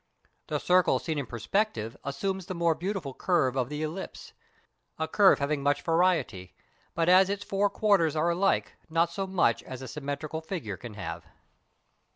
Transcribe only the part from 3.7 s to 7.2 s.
ellipse, a curve having much variety; but